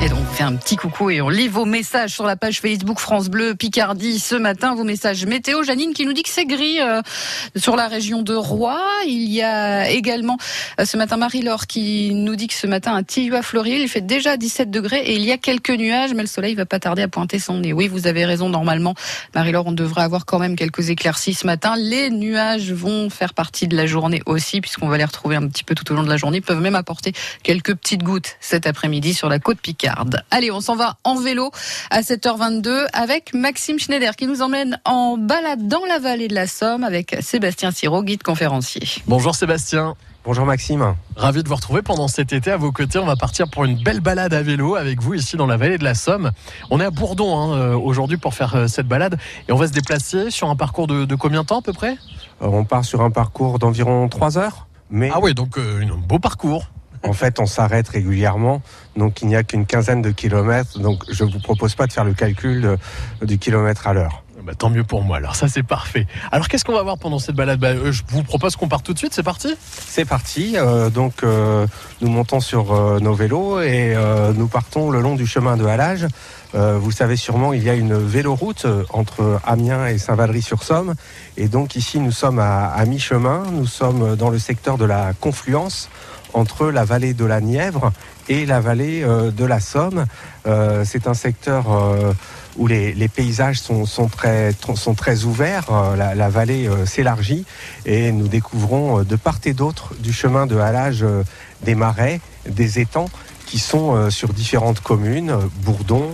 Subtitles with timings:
[0.00, 2.60] Et donc, on fait un petit coucou et on lit vos messages sur la page
[2.60, 4.76] Facebook France Bleu Picardie ce matin.
[4.76, 5.64] Vos messages météo.
[5.64, 7.02] Janine qui nous dit que c'est gris euh,
[7.56, 8.78] sur la région de Roy.
[9.04, 10.38] Il y a également
[10.78, 14.36] euh, ce matin Marie-Laure qui nous dit que ce matin à Fleury, il fait déjà
[14.36, 17.08] 17 degrés et il y a quelques nuages, mais le soleil va pas tarder à
[17.08, 17.72] pointer son nez.
[17.72, 18.48] Oui, vous avez raison.
[18.48, 18.94] Normalement,
[19.34, 21.74] Marie-Laure, on devrait avoir quand même quelques éclaircies ce matin.
[21.76, 25.64] Les nuages vont faire partie de la journée aussi, puisqu'on va les retrouver un petit
[25.64, 26.38] peu tout au long de la journée.
[26.38, 27.12] Ils peuvent même apporter
[27.42, 30.04] quelques petites gouttes cet après-midi sur la côte Picard.
[30.30, 31.50] Allez, on s'en va en vélo
[31.90, 36.46] à 7h22 avec Maxime Schneider qui nous emmène en balade dans la vallée de la
[36.46, 38.82] Somme avec Sébastien Siro, guide conférencier.
[39.06, 39.94] Bonjour Sébastien.
[40.24, 40.94] Bonjour Maxime.
[41.16, 42.98] Ravi de vous retrouver pendant cet été à vos côtés.
[42.98, 45.78] On va partir pour une belle balade à vélo avec vous ici dans la vallée
[45.78, 46.32] de la Somme.
[46.70, 49.16] On est à Bourdon hein, euh, aujourd'hui pour faire euh, cette balade
[49.48, 51.72] et on va se déplacer sur un parcours de, de combien de temps à peu
[51.72, 51.96] près?
[52.42, 54.66] Euh, on part sur un parcours d'environ 3 heures.
[54.90, 56.64] Mais Ah oui, donc euh, un beau parcours.
[57.02, 58.62] En fait, on s'arrête régulièrement.
[58.96, 60.78] Donc, il n'y a qu'une quinzaine de kilomètres.
[60.80, 62.60] Donc, je vous propose pas de faire le calcul
[63.20, 64.22] de- du kilomètre à l'heure.
[64.44, 66.06] Bah, tant mieux pour moi, alors ça c'est parfait.
[66.32, 67.58] Alors qu'est-ce qu'on va voir pendant cette balade?
[67.60, 69.54] Bah, euh, Je vous propose qu'on parte tout de suite, c'est parti?
[69.60, 70.54] C'est parti.
[70.56, 71.66] Euh, donc, euh,
[72.00, 75.66] nous montons sur euh, nos vélos et euh, nous partons le long du chemin de
[75.66, 76.06] halage.
[76.54, 80.94] Euh, vous savez sûrement, il y a une véloroute euh, entre Amiens et Saint-Valery-sur-Somme.
[81.36, 83.42] Et donc, ici, nous sommes à, à mi-chemin.
[83.52, 85.90] Nous sommes dans le secteur de la confluence
[86.34, 87.92] entre la vallée de la Nièvre
[88.28, 90.06] et la vallée euh, de la Somme.
[90.46, 92.12] Euh, c'est un secteur euh,
[92.56, 95.66] où les, paysages sont, très, ouverts.
[95.96, 97.44] La, vallée s'élargit
[97.86, 101.04] et nous découvrons de part et d'autre du chemin de halage
[101.62, 103.10] des marais, des étangs
[103.46, 106.12] qui sont sur différentes communes, Bourdon,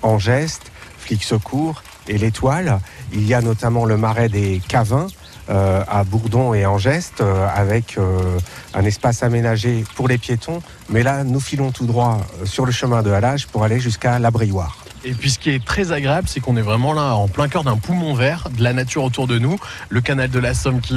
[0.00, 2.80] Angeste, Flic-Secours et l'Étoile.
[3.12, 5.08] Il y a notamment le marais des Cavins
[5.50, 8.38] euh, à Bourdon et Angeste euh, avec euh,
[8.74, 10.62] un espace aménagé pour les piétons.
[10.88, 14.76] Mais là, nous filons tout droit sur le chemin de halage pour aller jusqu'à l'Abrioire.
[15.04, 17.64] Et puis ce qui est très agréable, c'est qu'on est vraiment là en plein cœur
[17.64, 19.58] d'un poumon vert, de la nature autour de nous,
[19.88, 20.96] le canal de la Somme qui,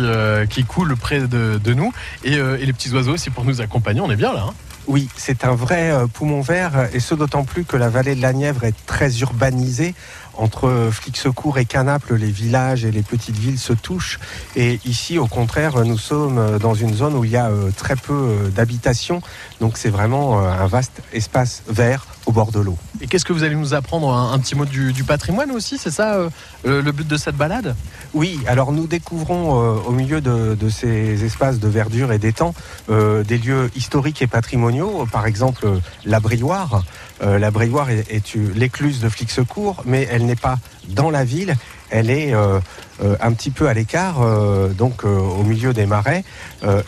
[0.51, 1.91] qui coule près de, de nous,
[2.23, 4.01] et, et les petits oiseaux aussi pour nous accompagner.
[4.01, 4.45] On est bien là.
[4.49, 4.53] hein.
[4.87, 8.33] Oui, c'est un vrai poumon vert et ce d'autant plus que la vallée de la
[8.33, 9.95] Nièvre est très urbanisée.
[10.37, 14.19] Entre euh, Flic-Secours et Canaples, les villages et les petites villes se touchent.
[14.55, 17.95] Et ici, au contraire, nous sommes dans une zone où il y a euh, très
[17.95, 19.21] peu euh, d'habitations.
[19.61, 22.77] Donc c'est vraiment euh, un vaste espace vert au bord de l'eau.
[23.01, 25.77] Et qu'est-ce que vous allez nous apprendre un, un petit mot du, du patrimoine aussi
[25.77, 26.29] C'est ça euh,
[26.63, 27.75] le but de cette balade?
[28.13, 32.55] Oui, alors nous découvrons euh, au milieu de, de ces espaces de verdure et d'étangs
[32.89, 36.83] euh, des lieux historiques et patrimoniaux, par exemple euh, l'Abrioire.
[37.23, 40.57] Euh, L'Abrioire est, est l'écluse de Flic-Secours, mais elle n'est pas
[40.89, 41.55] dans la ville,
[41.89, 42.59] elle est euh,
[43.03, 46.23] euh, un petit peu à l'écart, euh, donc au milieu des marais.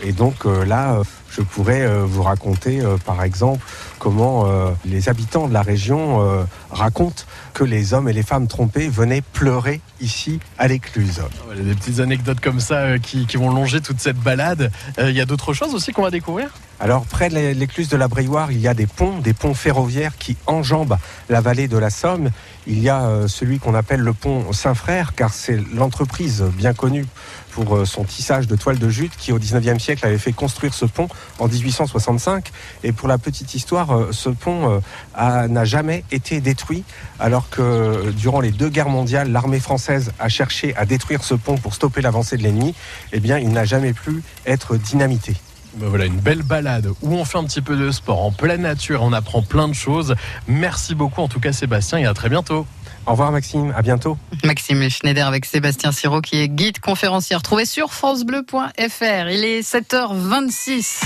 [0.04, 3.64] Et donc là, je pourrais vous raconter, par exemple,
[4.00, 4.48] comment
[4.86, 9.82] les habitants de la région racontent que les hommes et les femmes trompés venaient pleurer
[10.02, 11.22] ici à l'écluse.
[11.56, 14.72] Des petites anecdotes comme ça qui, qui vont longer toute cette balade.
[14.98, 16.50] Il y a d'autres choses aussi qu'on va découvrir?
[16.80, 20.16] Alors près de l'écluse de la Brioire, il y a des ponts, des ponts ferroviaires
[20.16, 22.30] qui enjambent la vallée de la Somme.
[22.68, 27.08] Il y a euh, celui qu'on appelle le pont Saint-Frère, car c'est l'entreprise bien connue
[27.50, 30.76] pour euh, son tissage de toile de jute qui au 19e siècle avait fait construire
[30.76, 31.08] ce pont
[31.40, 32.52] en 1865.
[32.84, 34.82] Et pour la petite histoire, euh, ce pont
[35.16, 36.84] n'a jamais été détruit,
[37.20, 41.58] alors que durant les deux guerres mondiales, l'armée française a cherché à détruire ce pont
[41.58, 42.76] pour stopper l'avancée de l'ennemi.
[43.14, 45.36] Eh bien, il n'a jamais pu être dynamité.
[45.80, 48.62] Ben voilà, une belle balade où on fait un petit peu de sport en pleine
[48.62, 50.16] nature, on apprend plein de choses.
[50.48, 52.66] Merci beaucoup en tout cas Sébastien et à très bientôt.
[53.06, 54.18] Au revoir Maxime, à bientôt.
[54.44, 59.30] Maxime Schneider avec Sébastien Siro qui est guide conférencier retrouvé sur francebleu.fr.
[59.30, 61.06] Il est 7h26.